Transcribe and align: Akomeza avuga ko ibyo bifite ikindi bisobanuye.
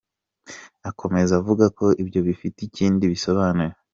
Akomeza 0.89 1.31
avuga 1.41 1.65
ko 1.77 1.85
ibyo 2.01 2.19
bifite 2.27 2.57
ikindi 2.67 3.03
bisobanuye. 3.13 3.73